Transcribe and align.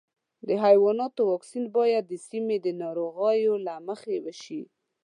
د 0.47 0.49
حیواناتو 0.63 1.21
واکسین 1.31 1.65
باید 1.77 2.03
د 2.07 2.13
سیمې 2.27 2.57
د 2.65 2.67
ناروغیو 2.81 3.53
له 3.65 3.75
مخې 3.87 4.15
وشي. 4.25 4.61